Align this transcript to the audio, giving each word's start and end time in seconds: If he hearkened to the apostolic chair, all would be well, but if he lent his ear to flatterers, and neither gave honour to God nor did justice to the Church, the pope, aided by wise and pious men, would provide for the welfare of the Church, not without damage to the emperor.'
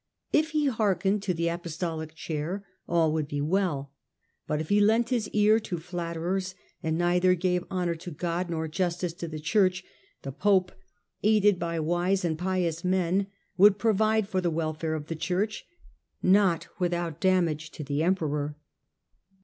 If 0.33 0.49
he 0.49 0.65
hearkened 0.65 1.21
to 1.21 1.33
the 1.35 1.47
apostolic 1.49 2.15
chair, 2.15 2.65
all 2.89 3.13
would 3.13 3.27
be 3.27 3.39
well, 3.39 3.91
but 4.47 4.59
if 4.59 4.69
he 4.69 4.81
lent 4.81 5.09
his 5.09 5.29
ear 5.29 5.59
to 5.59 5.77
flatterers, 5.77 6.55
and 6.81 6.97
neither 6.97 7.35
gave 7.35 7.63
honour 7.69 7.93
to 7.93 8.09
God 8.09 8.49
nor 8.49 8.65
did 8.67 8.73
justice 8.73 9.13
to 9.13 9.27
the 9.27 9.37
Church, 9.39 9.83
the 10.23 10.31
pope, 10.31 10.71
aided 11.21 11.59
by 11.59 11.79
wise 11.79 12.25
and 12.25 12.35
pious 12.35 12.83
men, 12.83 13.27
would 13.57 13.77
provide 13.77 14.27
for 14.27 14.41
the 14.41 14.49
welfare 14.49 14.95
of 14.95 15.05
the 15.05 15.15
Church, 15.15 15.67
not 16.23 16.67
without 16.79 17.21
damage 17.21 17.69
to 17.69 17.83
the 17.83 18.01
emperor.' 18.01 18.57